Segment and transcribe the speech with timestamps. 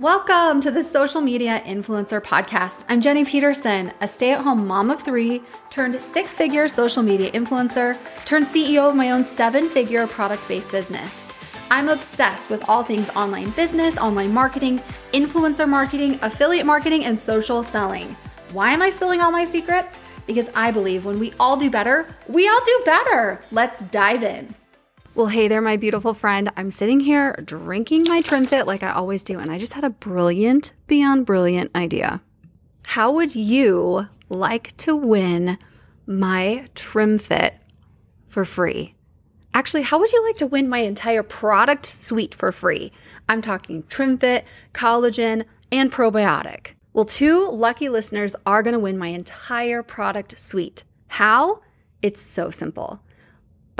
[0.00, 2.86] Welcome to the Social Media Influencer Podcast.
[2.88, 7.30] I'm Jenny Peterson, a stay at home mom of three, turned six figure social media
[7.32, 11.30] influencer, turned CEO of my own seven figure product based business.
[11.70, 14.78] I'm obsessed with all things online business, online marketing,
[15.12, 18.16] influencer marketing, affiliate marketing, and social selling.
[18.52, 19.98] Why am I spilling all my secrets?
[20.26, 23.42] Because I believe when we all do better, we all do better.
[23.50, 24.54] Let's dive in.
[25.20, 26.50] Well, hey there, my beautiful friend.
[26.56, 29.90] I'm sitting here drinking my TrimFit like I always do, and I just had a
[29.90, 32.22] brilliant, beyond brilliant idea.
[32.84, 35.58] How would you like to win
[36.06, 37.52] my TrimFit
[38.28, 38.94] for free?
[39.52, 42.90] Actually, how would you like to win my entire product suite for free?
[43.28, 46.68] I'm talking TrimFit, collagen, and probiotic.
[46.94, 50.84] Well, two lucky listeners are going to win my entire product suite.
[51.08, 51.60] How?
[52.00, 53.02] It's so simple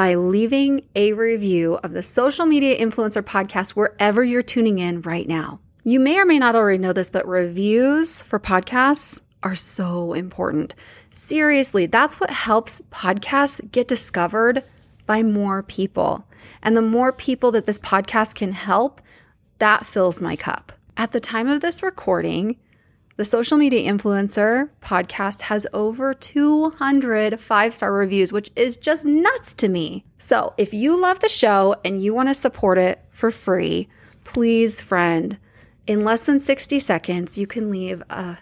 [0.00, 5.28] by leaving a review of the Social Media Influencer Podcast wherever you're tuning in right
[5.28, 5.60] now.
[5.84, 10.74] You may or may not already know this, but reviews for podcasts are so important.
[11.10, 14.64] Seriously, that's what helps podcasts get discovered
[15.04, 16.24] by more people.
[16.62, 19.02] And the more people that this podcast can help,
[19.58, 20.72] that fills my cup.
[20.96, 22.56] At the time of this recording,
[23.20, 29.52] the Social Media Influencer podcast has over 200 five star reviews, which is just nuts
[29.56, 30.06] to me.
[30.16, 33.90] So, if you love the show and you want to support it for free,
[34.24, 35.36] please, friend,
[35.86, 38.38] in less than 60 seconds, you can leave a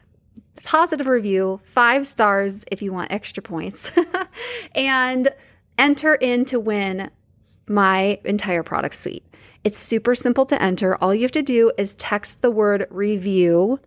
[0.63, 3.91] positive review, five stars if you want extra points,
[4.77, 5.29] and
[5.77, 7.11] enter in to win
[7.67, 9.25] my entire product suite.
[9.65, 10.95] It's super simple to enter.
[11.03, 13.81] All you have to do is text the word review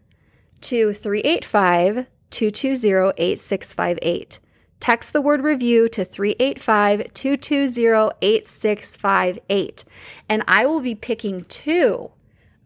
[0.62, 4.40] to 385 220 8658.
[4.80, 9.86] Text the word review to 385 220 8658.
[10.28, 12.10] And I will be picking two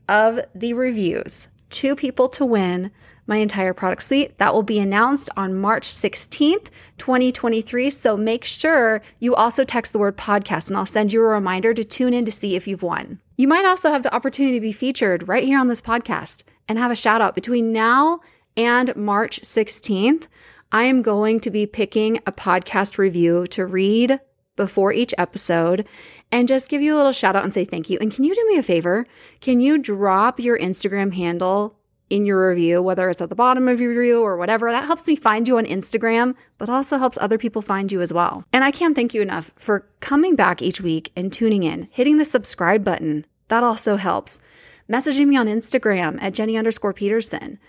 [0.08, 2.92] of the reviews, two people to win
[3.28, 4.38] my entire product suite.
[4.38, 6.70] That will be announced on March 16th,
[7.00, 7.90] 2023.
[7.90, 11.74] So make sure you also text the word podcast and I'll send you a reminder
[11.74, 13.20] to tune in to see if you've won.
[13.36, 16.78] You might also have the opportunity to be featured right here on this podcast and
[16.78, 18.20] have a shout out between now
[18.58, 20.28] and March 16th.
[20.72, 24.20] I am going to be picking a podcast review to read
[24.56, 25.88] before each episode
[26.32, 27.98] and just give you a little shout out and say thank you.
[28.00, 29.06] And can you do me a favor?
[29.42, 31.78] Can you drop your Instagram handle
[32.10, 34.72] in your review, whether it's at the bottom of your review or whatever?
[34.72, 38.14] That helps me find you on Instagram, but also helps other people find you as
[38.14, 38.44] well.
[38.54, 42.18] And I can't thank you enough for coming back each week and tuning in, hitting
[42.18, 43.26] the subscribe button.
[43.48, 44.40] That also helps
[44.90, 47.60] messaging me on Instagram at Jenny underscore Peterson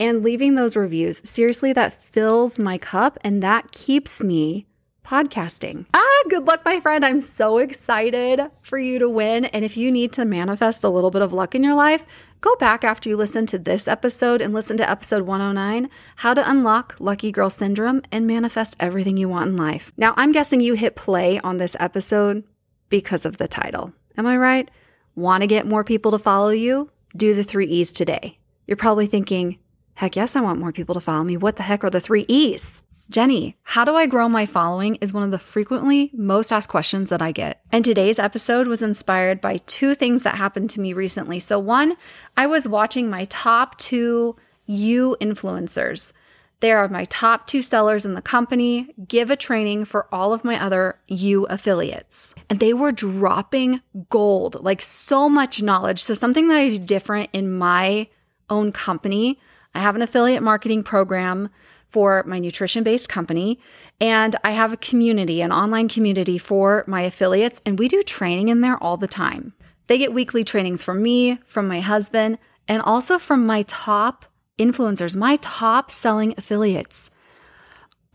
[0.00, 1.28] and leaving those reviews.
[1.28, 4.66] Seriously, that fills my cup and that keeps me
[5.04, 5.86] podcasting.
[5.94, 7.04] Ah, good luck, my friend.
[7.04, 9.44] I'm so excited for you to win.
[9.44, 12.04] And if you need to manifest a little bit of luck in your life,
[12.40, 16.50] go back after you listen to this episode and listen to episode 109 How to
[16.50, 19.92] Unlock Lucky Girl Syndrome and Manifest Everything You Want in Life.
[19.96, 22.42] Now, I'm guessing you hit play on this episode
[22.88, 23.92] because of the title.
[24.16, 24.70] Am I right?
[25.16, 26.90] Want to get more people to follow you?
[27.16, 28.38] Do the three E's today.
[28.66, 29.58] You're probably thinking,
[29.94, 31.36] heck yes, I want more people to follow me.
[31.36, 32.82] What the heck are the three E's?
[33.10, 37.10] Jenny, how do I grow my following is one of the frequently most asked questions
[37.10, 37.60] that I get.
[37.70, 41.38] And today's episode was inspired by two things that happened to me recently.
[41.38, 41.96] So, one,
[42.36, 44.36] I was watching my top two
[44.66, 46.12] Yu influencers
[46.60, 50.44] they are my top two sellers in the company, give a training for all of
[50.44, 52.34] my other Yu affiliates.
[52.48, 56.02] And they were dropping gold, like so much knowledge.
[56.02, 58.08] So, something that I do different in my
[58.48, 59.38] own company,
[59.74, 61.50] I have an affiliate marketing program
[61.88, 63.60] for my nutrition based company.
[64.00, 68.48] And I have a community, an online community for my affiliates, and we do training
[68.48, 69.52] in there all the time.
[69.86, 74.24] They get weekly trainings from me, from my husband, and also from my top
[74.58, 77.10] influencers, my top selling affiliates.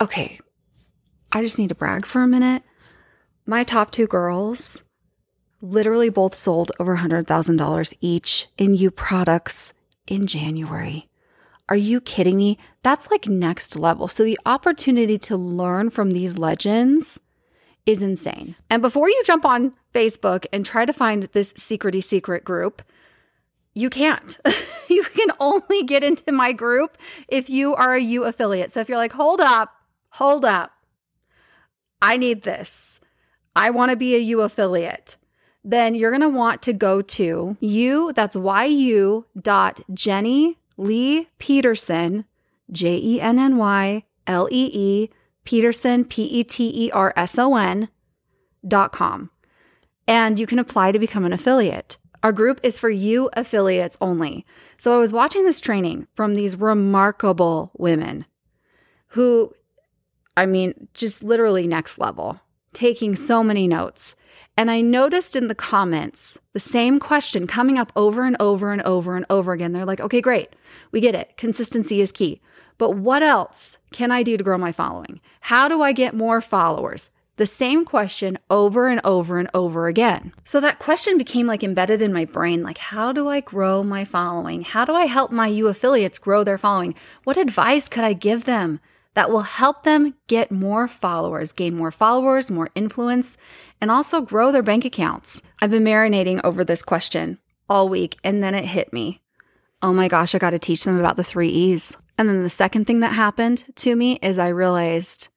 [0.02, 0.40] Okay,
[1.32, 2.64] I just need to brag for a minute.
[3.46, 4.84] My top two girls
[5.62, 9.74] literally both sold over $100,000 each in Yu products
[10.08, 11.10] in January.
[11.68, 12.58] Are you kidding me?
[12.82, 14.08] That's like next level.
[14.08, 17.20] So the opportunity to learn from these legends
[17.86, 18.56] is insane.
[18.70, 22.82] And before you jump on Facebook and try to find this secrety secret group,
[23.74, 24.40] you can't.
[24.94, 26.98] you can only get into my group
[27.28, 28.72] if you are a U affiliate.
[28.72, 29.74] So if you're like, hold up,
[30.10, 30.72] hold up,
[32.02, 33.00] I need this.
[33.56, 35.18] I want to be a U affiliate.
[35.64, 42.26] Then you're going to want to go to you, that's yu dot Jenny Lee Peterson,
[42.72, 45.10] J E N N Y L E E,
[45.44, 47.90] Peterson, P E T E R S O N
[48.66, 49.30] dot com.
[50.08, 51.98] And you can apply to become an affiliate.
[52.22, 54.46] Our group is for Yu affiliates only.
[54.78, 58.26] So I was watching this training from these remarkable women
[59.10, 59.54] who,
[60.36, 62.42] I mean, just literally next level,
[62.74, 64.16] taking so many notes.
[64.58, 68.82] And I noticed in the comments the same question coming up over and over and
[68.82, 69.72] over and over again.
[69.72, 70.50] They're like, okay, great.
[70.92, 71.38] We get it.
[71.38, 72.42] Consistency is key.
[72.78, 75.22] But what else can I do to grow my following?
[75.42, 77.10] How do I get more followers?
[77.40, 80.34] The same question over and over and over again.
[80.44, 84.04] So that question became like embedded in my brain like, how do I grow my
[84.04, 84.64] following?
[84.64, 86.96] How do I help my U affiliates grow their following?
[87.24, 88.82] What advice could I give them
[89.14, 93.38] that will help them get more followers, gain more followers, more influence,
[93.80, 95.42] and also grow their bank accounts?
[95.62, 97.40] I've been marinating over this question
[97.70, 99.22] all week and then it hit me.
[99.82, 101.96] Oh my gosh, I got to teach them about the three E's.
[102.18, 105.30] And then the second thing that happened to me is I realized,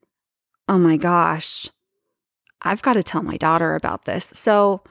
[0.68, 1.70] oh my gosh,
[2.62, 4.24] I've got to tell my daughter about this.
[4.24, 4.82] So,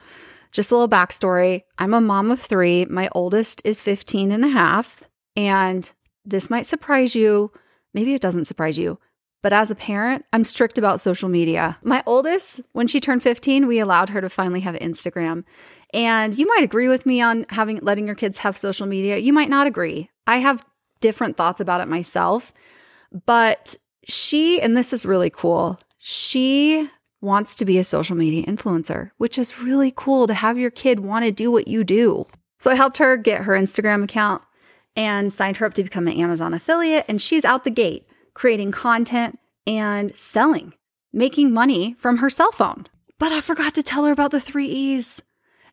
[0.50, 2.84] just a little backstory I'm a mom of three.
[2.86, 5.02] My oldest is 15 and a half.
[5.34, 5.90] And
[6.24, 7.50] this might surprise you.
[7.94, 8.98] Maybe it doesn't surprise you.
[9.42, 11.76] But as a parent, I'm strict about social media.
[11.82, 15.44] My oldest, when she turned 15, we allowed her to finally have Instagram.
[15.92, 19.18] And you might agree with me on having letting your kids have social media.
[19.18, 20.10] You might not agree.
[20.26, 20.64] I have
[21.00, 22.52] different thoughts about it myself.
[23.26, 23.76] But
[24.08, 26.88] she, and this is really cool, she
[27.22, 31.00] wants to be a social media influencer, which is really cool to have your kid
[31.00, 32.26] want to do what you do.
[32.58, 34.42] So I helped her get her Instagram account
[34.96, 37.06] and signed her up to become an Amazon affiliate.
[37.08, 40.74] And she's out the gate creating content and selling,
[41.12, 42.86] making money from her cell phone.
[43.18, 45.22] But I forgot to tell her about the three E's.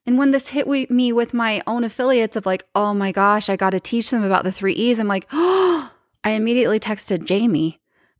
[0.05, 3.55] And when this hit me with my own affiliates of like, oh my gosh, I
[3.55, 5.91] got to teach them about the three E's, I'm like, oh,
[6.23, 7.79] I immediately texted Jamie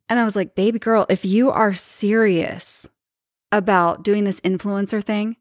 [0.09, 2.89] and I was like, baby girl, if you are serious
[3.51, 5.37] about doing this influencer thing,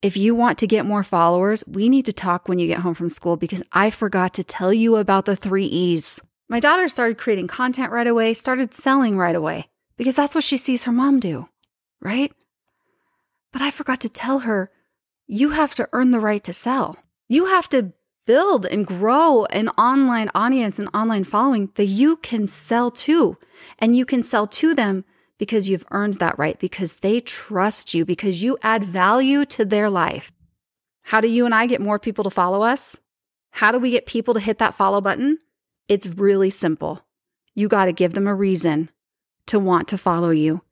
[0.00, 2.94] if you want to get more followers, we need to talk when you get home
[2.94, 6.20] from school because I forgot to tell you about the three E's.
[6.48, 10.56] My daughter started creating content right away, started selling right away because that's what she
[10.56, 11.48] sees her mom do,
[12.00, 12.32] right?
[13.52, 14.70] But I forgot to tell her
[15.26, 16.96] you have to earn the right to sell.
[17.28, 17.92] You have to
[18.24, 23.36] build and grow an online audience and online following that you can sell to.
[23.78, 25.04] And you can sell to them
[25.38, 29.88] because you've earned that right, because they trust you, because you add value to their
[29.88, 30.32] life.
[31.02, 33.00] How do you and I get more people to follow us?
[33.50, 35.38] How do we get people to hit that follow button?
[35.88, 37.04] It's really simple.
[37.54, 38.90] You got to give them a reason
[39.46, 40.62] to want to follow you.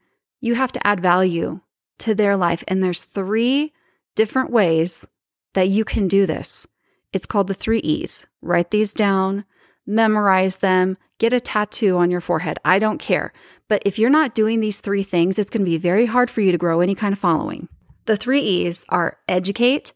[0.40, 1.60] You have to add value
[2.00, 2.62] to their life.
[2.68, 3.72] And there's three
[4.14, 5.06] different ways
[5.54, 6.66] that you can do this.
[7.12, 8.26] It's called the three E's.
[8.42, 9.44] Write these down,
[9.86, 12.58] memorize them, get a tattoo on your forehead.
[12.64, 13.32] I don't care.
[13.68, 16.40] But if you're not doing these three things, it's going to be very hard for
[16.40, 17.68] you to grow any kind of following.
[18.06, 19.92] The three E's are educate,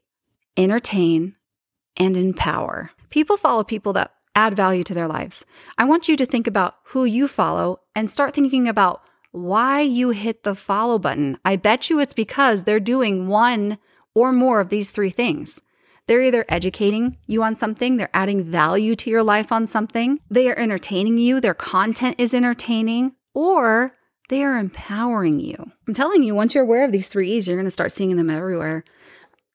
[0.56, 1.36] entertain,
[1.96, 2.90] and empower.
[3.10, 5.44] People follow people that add value to their lives.
[5.76, 9.02] I want you to think about who you follow and start thinking about
[9.32, 11.38] why you hit the follow button.
[11.44, 13.78] I bet you it's because they're doing one
[14.14, 15.60] or more of these three things.
[16.10, 20.50] They're either educating you on something, they're adding value to your life on something, they
[20.50, 23.94] are entertaining you, their content is entertaining, or
[24.28, 25.70] they are empowering you.
[25.86, 28.16] I'm telling you, once you're aware of these three E's, you're going to start seeing
[28.16, 28.82] them everywhere.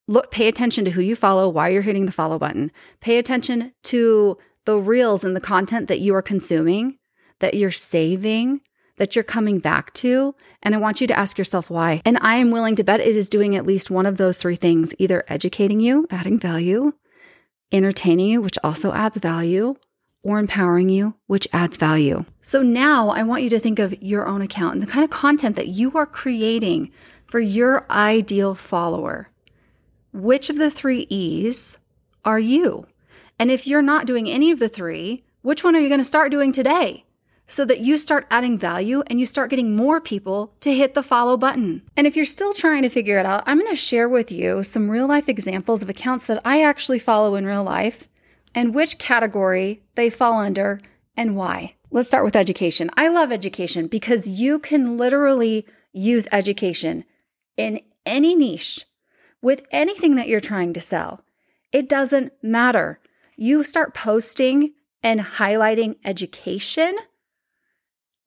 [0.08, 2.72] Look, pay attention to who you follow, why you're hitting the follow button.
[3.02, 7.00] Pay attention to the reels and the content that you are consuming,
[7.40, 8.62] that you're saving,
[8.98, 10.36] that you're coming back to.
[10.64, 12.02] And I want you to ask yourself why.
[12.06, 14.56] And I am willing to bet it is doing at least one of those three
[14.56, 16.94] things either educating you, adding value,
[17.72, 19.76] entertaining you, which also adds value,
[20.24, 22.26] or empowering you, which adds value.
[22.42, 25.12] So now I want you to think of your own account and the kind of
[25.12, 26.92] content that you are creating
[27.28, 29.30] for your ideal follower.
[30.12, 31.78] Which of the three E's
[32.24, 32.88] are you?
[33.38, 36.06] And if you're not doing any of the three, which one are you going to
[36.06, 37.05] start doing today?
[37.48, 41.04] So that you start adding value and you start getting more people to hit the
[41.04, 41.82] follow button.
[41.96, 44.64] And if you're still trying to figure it out, I'm going to share with you
[44.64, 48.08] some real life examples of accounts that I actually follow in real life
[48.54, 50.82] and which category they fall under
[51.16, 51.76] and why.
[51.92, 52.90] Let's start with education.
[52.98, 57.06] I love education because you can literally use education
[57.58, 58.86] in any niche
[59.42, 61.22] with anything that you're trying to sell.
[61.72, 63.00] It doesn't matter.
[63.38, 64.74] You start posting
[65.04, 66.96] and highlighting education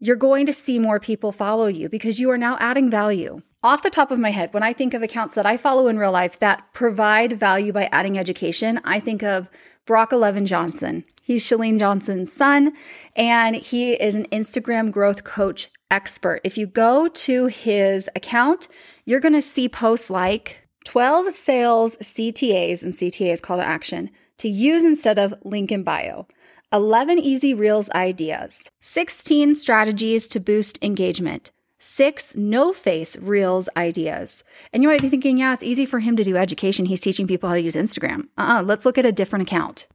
[0.01, 3.43] you're going to see more people follow you because you are now adding value.
[3.63, 5.99] Off the top of my head, when I think of accounts that I follow in
[5.99, 9.51] real life that provide value by adding education, I think of
[9.85, 11.03] Brock Eleven Johnson.
[11.23, 12.73] He's Chalene Johnson's son,
[13.17, 16.41] and he is an Instagram growth coach expert.
[16.45, 18.69] If you go to his account,
[19.05, 24.49] you're going to see posts like 12 sales CTAs and CTAs call to action to
[24.49, 26.29] use instead of link in bio.
[26.71, 34.45] 11 easy reels ideas, 16 strategies to boost engagement, six no face reels ideas.
[34.75, 36.85] And you might be thinking, yeah, it's easy for him to do education.
[36.85, 38.29] He's teaching people how to use Instagram.
[38.37, 39.87] Uh uh-uh, let's look at a different account.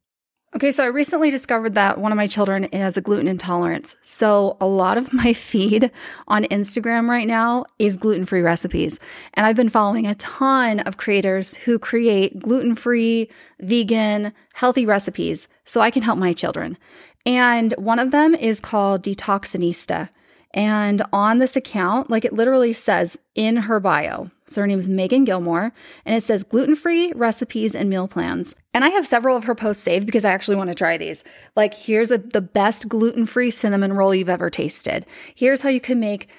[0.55, 3.95] Okay, so I recently discovered that one of my children has a gluten intolerance.
[4.01, 5.91] So a lot of my feed
[6.27, 8.99] on Instagram right now is gluten free recipes.
[9.35, 15.47] And I've been following a ton of creators who create gluten free, vegan, healthy recipes
[15.65, 16.77] so I can help my children.
[17.25, 20.09] And one of them is called Detoxinista.
[20.53, 24.87] And on this account, like it literally says in her bio, so her name is
[24.87, 25.73] Megan Gilmore,
[26.05, 28.53] and it says gluten free recipes and meal plans.
[28.71, 31.23] And I have several of her posts saved because I actually want to try these.
[31.55, 35.07] Like, here's a, the best gluten free cinnamon roll you've ever tasted.
[35.33, 36.29] Here's how you can make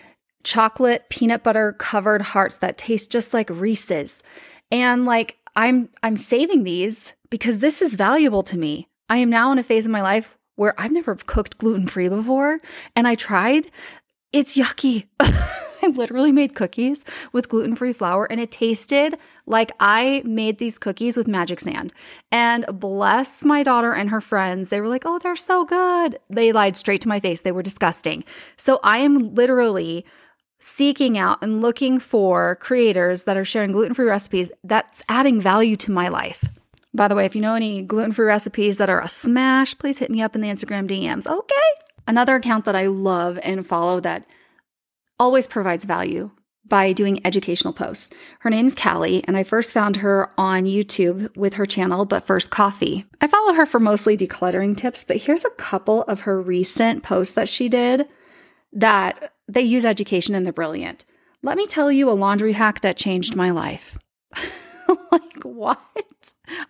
[0.45, 4.23] chocolate peanut butter covered hearts that taste just like Reese's.
[4.71, 8.89] And like, I'm I'm saving these because this is valuable to me.
[9.09, 12.09] I am now in a phase of my life where I've never cooked gluten free
[12.09, 12.61] before,
[12.95, 13.71] and I tried
[14.35, 15.07] it's yucky.
[15.21, 20.79] I literally made cookies with gluten free flour and it tasted like I made these
[20.79, 21.93] cookies with magic sand.
[22.33, 26.19] And bless my daughter and her friends, they were like, oh, they're so good.
[26.31, 27.43] They lied straight to my face.
[27.43, 28.25] They were disgusting.
[28.57, 30.05] So I am literally
[30.59, 35.77] seeking out and looking for creators that are sharing gluten free recipes that's adding value
[35.77, 36.45] to my life.
[36.95, 39.99] By the way, if you know any gluten free recipes that are a smash, please
[39.99, 41.27] hit me up in the Instagram DMs.
[41.27, 41.55] Okay.
[42.07, 44.25] Another account that I love and follow that
[45.19, 46.31] always provides value
[46.67, 48.11] by doing educational posts.
[48.41, 52.51] Her name's Callie, and I first found her on YouTube with her channel, But First
[52.51, 53.05] Coffee.
[53.21, 57.35] I follow her for mostly decluttering tips, but here's a couple of her recent posts
[57.35, 58.09] that she did
[58.73, 61.05] that they use education and they're brilliant.
[61.43, 63.99] Let me tell you a laundry hack that changed my life.
[65.15, 65.83] like, what?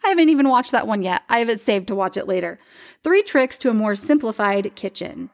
[0.04, 1.22] I haven't even watched that one yet.
[1.28, 2.58] I have it saved to watch it later.
[3.02, 5.30] Three tricks to a more simplified kitchen.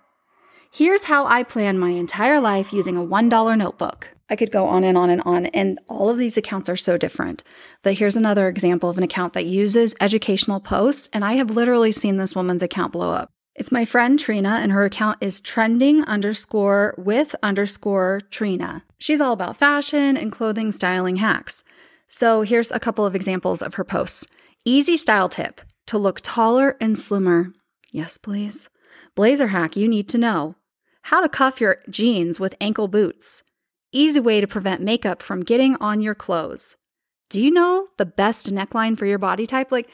[0.73, 4.11] Here's how I plan my entire life using a $1 notebook.
[4.29, 6.97] I could go on and on and on, and all of these accounts are so
[6.97, 7.43] different.
[7.83, 11.91] But here's another example of an account that uses educational posts, and I have literally
[11.91, 13.31] seen this woman's account blow up.
[13.57, 18.85] It's my friend Trina, and her account is trending underscore with underscore Trina.
[18.99, 21.65] She's all about fashion and clothing styling hacks.
[22.13, 24.27] So here's a couple of examples of her posts.
[24.65, 27.53] Easy style tip to look taller and slimmer.
[27.93, 28.69] Yes, please.
[29.15, 30.57] Blazer hack you need to know.
[31.03, 33.45] How to cuff your jeans with ankle boots.
[33.93, 36.77] Easy way to prevent makeup from getting on your clothes.
[37.29, 39.71] Do you know the best neckline for your body type?
[39.71, 39.89] Like,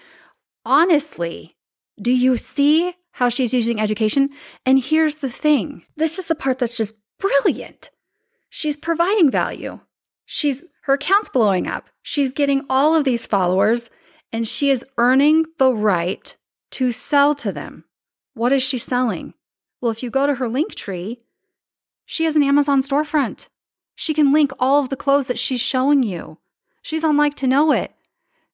[0.64, 1.54] honestly,
[2.00, 4.30] do you see how she's using education?
[4.64, 7.90] And here's the thing this is the part that's just brilliant.
[8.48, 9.80] She's providing value.
[10.26, 11.88] She's her account's blowing up.
[12.02, 13.90] She's getting all of these followers
[14.32, 16.36] and she is earning the right
[16.72, 17.84] to sell to them.
[18.34, 19.34] What is she selling?
[19.80, 21.18] Well, if you go to her Linktree,
[22.04, 23.48] she has an Amazon storefront.
[23.94, 26.38] She can link all of the clothes that she's showing you.
[26.82, 27.92] She's on like to know it.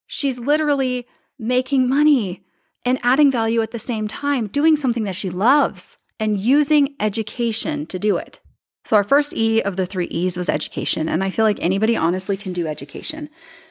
[0.07, 1.07] She's literally
[1.38, 2.45] making money
[2.85, 7.87] and adding value at the same time, doing something that she loves and using education
[7.87, 8.41] to do it.
[8.85, 11.97] So, our first E of the three E's was education, and I feel like anybody
[11.97, 13.29] honestly can do education.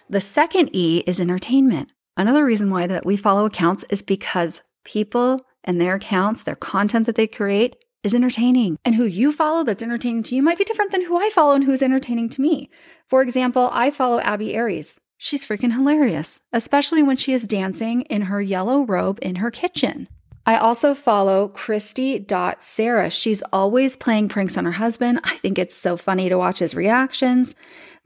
[0.09, 1.89] The second E is entertainment.
[2.17, 7.05] Another reason why that we follow accounts is because people and their accounts, their content
[7.05, 8.77] that they create is entertaining.
[8.83, 11.53] And who you follow that's entertaining to you might be different than who I follow
[11.53, 12.69] and who's entertaining to me.
[13.07, 14.99] For example, I follow Abby Aries.
[15.17, 20.07] She's freaking hilarious, especially when she is dancing in her yellow robe in her kitchen.
[20.45, 23.11] I also follow Christy.Sarah.
[23.11, 25.19] She's always playing pranks on her husband.
[25.23, 27.55] I think it's so funny to watch his reactions.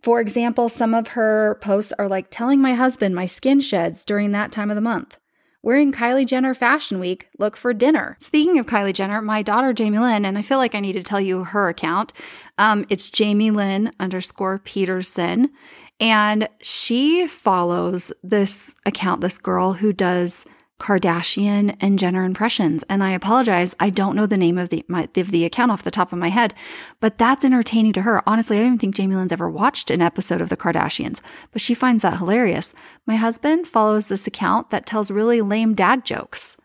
[0.04, 4.32] For example, some of her posts are like telling my husband my skin sheds during
[4.32, 5.18] that time of the month.
[5.64, 8.18] Wearing Kylie Jenner Fashion Week, look for dinner.
[8.20, 11.02] Speaking of Kylie Jenner, my daughter Jamie Lynn, and I feel like I need to
[11.02, 12.14] tell you her account.
[12.60, 15.50] Um, it's Jamie Lynn underscore Peterson.
[16.00, 20.46] And she follows this account, this girl who does
[20.80, 22.84] Kardashian and Jenner impressions.
[22.90, 25.84] And I apologize, I don't know the name of the my, of the account off
[25.84, 26.54] the top of my head,
[27.00, 28.22] but that's entertaining to her.
[28.28, 31.62] Honestly, I don't even think Jamie Lynn's ever watched an episode of the Kardashians, but
[31.62, 32.74] she finds that hilarious.
[33.06, 36.58] My husband follows this account that tells really lame dad jokes.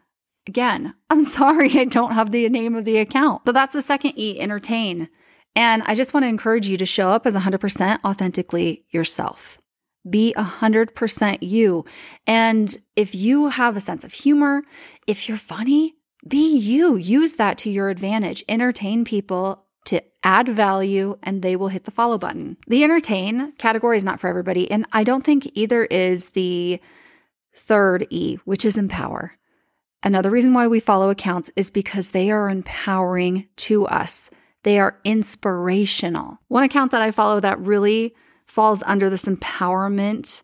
[0.47, 3.45] Again, I'm sorry I don't have the name of the account.
[3.45, 5.09] But that's the second E, entertain.
[5.55, 9.60] And I just want to encourage you to show up as 100% authentically yourself.
[10.09, 11.85] Be 100% you.
[12.27, 14.63] And if you have a sense of humor,
[15.07, 15.95] if you're funny,
[16.27, 16.97] be you.
[16.97, 18.45] Use that to your advantage.
[18.49, 22.57] Entertain people to add value and they will hit the follow button.
[22.67, 24.71] The entertain category is not for everybody.
[24.71, 26.81] And I don't think either is the
[27.55, 29.37] third E, which is empower.
[30.03, 34.31] Another reason why we follow accounts is because they are empowering to us.
[34.63, 36.39] They are inspirational.
[36.49, 38.15] One account that I follow that really
[38.51, 40.43] falls under this empowerment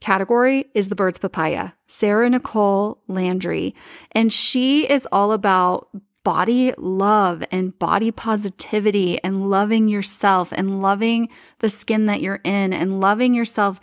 [0.00, 3.74] category is the Birds Papaya, Sarah Nicole Landry.
[4.12, 5.88] And she is all about
[6.22, 12.72] body love and body positivity and loving yourself and loving the skin that you're in
[12.72, 13.80] and loving yourself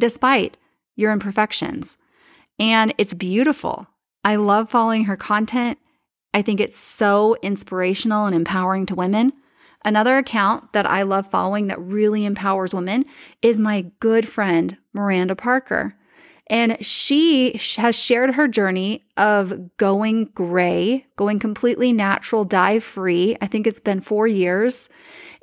[0.00, 0.56] despite
[0.96, 1.96] your imperfections.
[2.58, 3.86] And it's beautiful.
[4.24, 5.78] I love following her content.
[6.34, 9.32] I think it's so inspirational and empowering to women.
[9.84, 13.04] Another account that I love following that really empowers women
[13.40, 15.94] is my good friend, Miranda Parker.
[16.48, 23.36] And she has shared her journey of going gray, going completely natural, dye free.
[23.40, 24.88] I think it's been four years.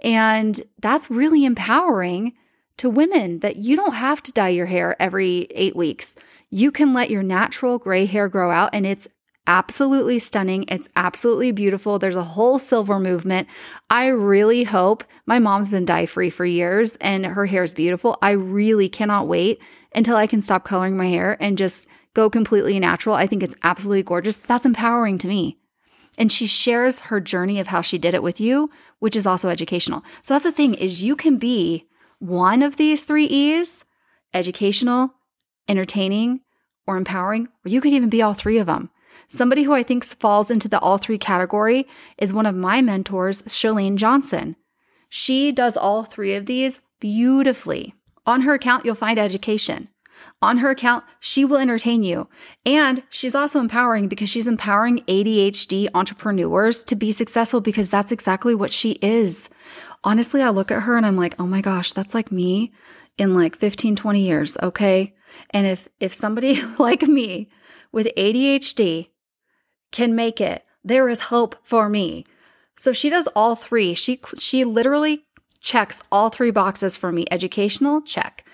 [0.03, 2.34] And that's really empowering
[2.77, 6.15] to women that you don't have to dye your hair every eight weeks.
[6.50, 9.08] You can let your natural gray hair grow out, and it's
[9.48, 10.65] absolutely stunning.
[10.67, 11.98] It's absolutely beautiful.
[11.98, 13.48] There's a whole silver movement.
[13.89, 18.17] I really hope my mom's been dye free for years and her hair is beautiful.
[18.22, 19.60] I really cannot wait
[19.96, 23.15] until I can stop coloring my hair and just go completely natural.
[23.15, 24.38] I think it's absolutely gorgeous.
[24.38, 25.58] That's empowering to me.
[26.17, 28.69] And she shares her journey of how she did it with you,
[29.00, 30.03] which is also educational.
[30.22, 31.88] So that's the thing is you can be
[32.19, 33.86] one of these 3 E's,
[34.34, 35.13] educational,
[35.67, 36.41] entertaining,
[36.86, 38.89] or empowering, or you could even be all three of them.
[39.31, 43.43] Somebody who I think falls into the all three category is one of my mentors,
[43.43, 44.55] Chalene Johnson.
[45.07, 47.93] She does all three of these beautifully.
[48.25, 49.88] On her account, you'll find education.
[50.41, 52.27] On her account, she will entertain you.
[52.65, 58.55] And she's also empowering because she's empowering ADHD entrepreneurs to be successful because that's exactly
[58.55, 59.48] what she is.
[60.03, 62.74] Honestly, I look at her and I'm like, oh my gosh, that's like me
[63.19, 64.57] in like 15, 20 years.
[64.63, 65.13] Okay.
[65.51, 67.50] And if, if somebody like me
[67.91, 69.09] with ADHD
[69.91, 70.65] can make it.
[70.84, 72.25] There is hope for me.
[72.75, 73.94] So she does all three.
[73.94, 75.25] She she literally
[75.59, 77.25] checks all three boxes for me.
[77.29, 78.46] Educational, check.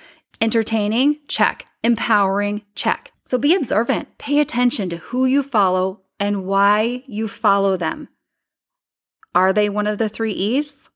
[0.42, 1.66] Entertaining, check.
[1.84, 3.12] Empowering, check.
[3.26, 4.18] So be observant.
[4.18, 8.10] Pay attention to who you follow and why you follow them.
[9.34, 10.90] Are they one of the 3 E's?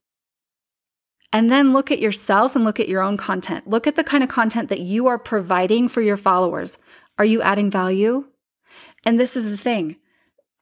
[1.32, 3.68] And then look at yourself and look at your own content.
[3.68, 6.78] Look at the kind of content that you are providing for your followers.
[7.18, 8.26] Are you adding value?
[9.04, 9.96] And this is the thing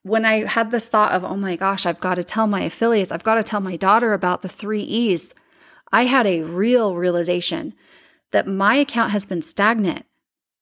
[0.08, 3.12] when I had this thought of, oh my gosh, I've got to tell my affiliates,
[3.12, 5.34] I've got to tell my daughter about the three E's,
[5.92, 7.74] I had a real realization
[8.30, 10.04] that my account has been stagnant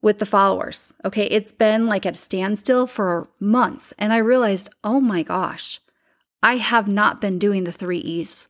[0.02, 0.94] with the followers.
[1.04, 1.24] Okay.
[1.24, 3.92] It's been like at a standstill for months.
[3.98, 5.80] And I realized, oh my gosh,
[6.42, 8.48] I have not been doing the three E's.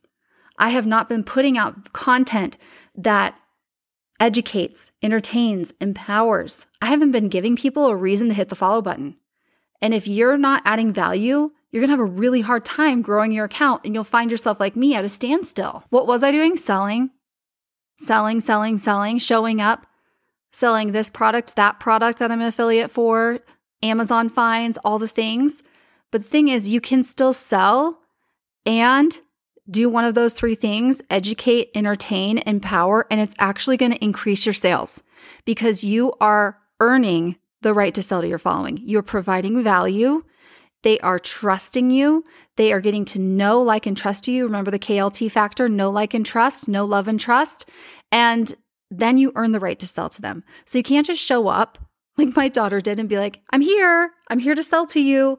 [0.58, 2.58] I have not been putting out content
[2.94, 3.38] that
[4.20, 6.66] educates, entertains, empowers.
[6.80, 9.16] I haven't been giving people a reason to hit the follow button.
[9.82, 13.44] And if you're not adding value, you're gonna have a really hard time growing your
[13.44, 15.84] account and you'll find yourself like me at a standstill.
[15.90, 16.56] What was I doing?
[16.56, 17.10] Selling,
[17.98, 19.86] selling, selling, selling, showing up,
[20.52, 23.40] selling this product, that product that I'm an affiliate for,
[23.82, 25.62] Amazon finds, all the things.
[26.10, 28.00] But the thing is, you can still sell
[28.64, 29.20] and
[29.68, 34.46] do one of those three things educate, entertain, empower, and it's actually going to increase
[34.46, 35.02] your sales
[35.44, 38.78] because you are earning the right to sell to your following.
[38.82, 40.24] You're providing value.
[40.82, 42.24] They are trusting you.
[42.56, 44.44] They are getting to know, like, and trust you.
[44.44, 47.68] Remember the KLT factor know, like, and trust, know, love, and trust.
[48.12, 48.54] And
[48.90, 50.44] then you earn the right to sell to them.
[50.64, 51.78] So you can't just show up
[52.16, 54.12] like my daughter did and be like, I'm here.
[54.28, 55.38] I'm here to sell to you.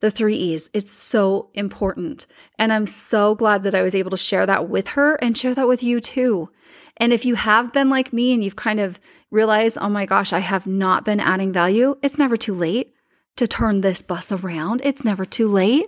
[0.00, 0.70] The three E's.
[0.74, 2.26] It's so important.
[2.58, 5.54] And I'm so glad that I was able to share that with her and share
[5.54, 6.50] that with you too.
[6.96, 10.32] And if you have been like me and you've kind of realized, oh my gosh,
[10.32, 12.94] I have not been adding value, it's never too late
[13.36, 14.80] to turn this bus around.
[14.84, 15.86] It's never too late.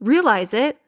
[0.00, 0.78] Realize it.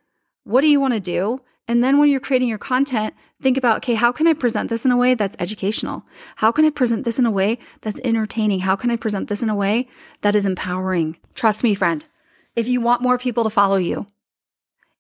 [0.44, 1.40] What do you want to do?
[1.66, 4.84] And then when you're creating your content, think about, okay, how can I present this
[4.84, 6.04] in a way that's educational?
[6.36, 8.60] How can I present this in a way that's entertaining?
[8.60, 9.88] How can I present this in a way
[10.20, 11.16] that is empowering?
[11.34, 12.04] Trust me, friend,
[12.54, 14.08] if you want more people to follow you,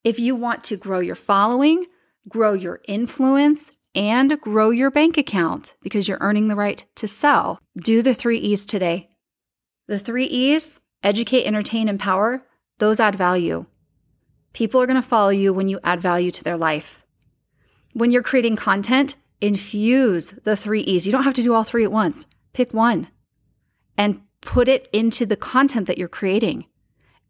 [0.04, 1.84] if you want to grow your following,
[2.28, 7.58] grow your influence, and grow your bank account because you're earning the right to sell.
[7.76, 9.10] Do the three E's today.
[9.86, 12.44] The three E's educate, entertain, empower
[12.78, 13.66] those add value.
[14.52, 17.04] People are going to follow you when you add value to their life.
[17.92, 21.06] When you're creating content, infuse the three E's.
[21.06, 22.26] You don't have to do all three at once.
[22.52, 23.08] Pick one
[23.96, 26.66] and put it into the content that you're creating.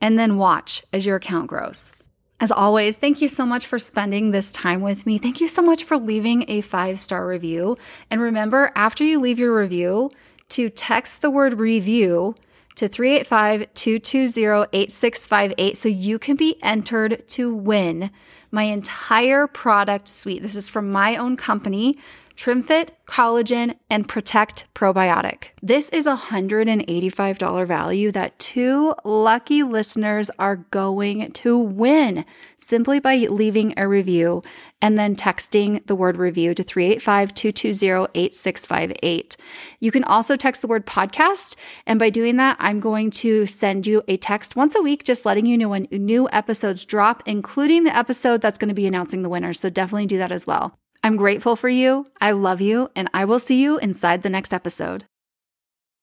[0.00, 1.92] And then watch as your account grows.
[2.40, 5.18] As always, thank you so much for spending this time with me.
[5.18, 7.78] Thank you so much for leaving a five star review.
[8.10, 10.10] And remember, after you leave your review,
[10.50, 12.34] to text the word review
[12.76, 18.10] to 385 220 8658 so you can be entered to win
[18.50, 20.42] my entire product suite.
[20.42, 21.98] This is from my own company.
[22.36, 25.50] TrimFit, Collagen, and Protect Probiotic.
[25.62, 32.24] This is a $185 value that two lucky listeners are going to win
[32.58, 34.42] simply by leaving a review
[34.82, 39.36] and then texting the word review to 385 220 8658.
[39.80, 41.56] You can also text the word podcast.
[41.86, 45.24] And by doing that, I'm going to send you a text once a week, just
[45.24, 49.22] letting you know when new episodes drop, including the episode that's going to be announcing
[49.22, 49.52] the winner.
[49.52, 50.78] So definitely do that as well.
[51.04, 52.06] I'm grateful for you.
[52.18, 55.04] I love you, and I will see you inside the next episode.